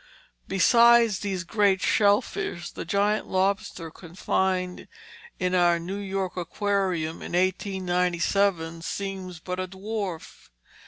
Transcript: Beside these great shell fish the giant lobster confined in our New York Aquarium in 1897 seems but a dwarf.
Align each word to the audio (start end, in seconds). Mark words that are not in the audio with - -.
Beside 0.47 1.11
these 1.11 1.43
great 1.43 1.79
shell 1.79 2.23
fish 2.23 2.71
the 2.71 2.85
giant 2.85 3.27
lobster 3.27 3.91
confined 3.91 4.87
in 5.37 5.53
our 5.53 5.77
New 5.77 5.99
York 5.99 6.35
Aquarium 6.35 7.17
in 7.21 7.33
1897 7.33 8.81
seems 8.81 9.39
but 9.39 9.59
a 9.59 9.67
dwarf. 9.67 10.49